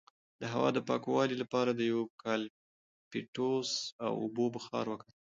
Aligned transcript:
د 0.41 0.43
هوا 0.53 0.69
د 0.73 0.79
پاکوالي 0.89 1.35
لپاره 1.41 1.71
د 1.73 1.81
یوکالیپټوس 1.93 3.69
او 4.05 4.11
اوبو 4.23 4.45
بخار 4.55 4.85
وکاروئ 4.89 5.17